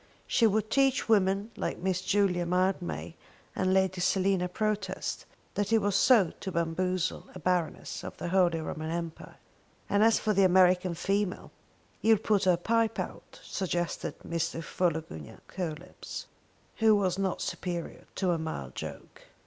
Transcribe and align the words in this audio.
She 0.25 0.47
would 0.47 0.71
teach 0.71 1.07
women 1.07 1.51
like 1.55 1.77
Miss 1.77 2.01
Julia 2.01 2.43
Mildmay 2.43 3.15
and 3.55 3.71
Lady 3.71 4.01
Selina 4.01 4.49
Protest 4.49 5.27
what 5.53 5.71
it 5.71 5.77
was 5.77 6.07
to 6.39 6.51
bamboozle 6.51 7.29
a 7.35 7.39
Baroness 7.39 8.03
of 8.03 8.17
the 8.17 8.29
Holy 8.29 8.59
Roman 8.61 8.89
Empire! 8.89 9.35
And 9.87 10.03
as 10.03 10.17
for 10.17 10.33
the 10.33 10.41
American 10.43 10.95
female. 10.95 11.51
"You'll 12.01 12.17
put 12.17 12.45
her 12.45 12.57
pipe 12.57 12.97
out," 12.99 13.39
suggested 13.43 14.17
Mr. 14.27 14.63
Philogunac 14.63 15.45
Coelebs, 15.47 16.25
who 16.77 16.95
was 16.95 17.19
not 17.19 17.39
superior 17.43 18.05
to 18.15 18.31
a 18.31 18.39
mild 18.39 18.73
joke. 18.73 19.21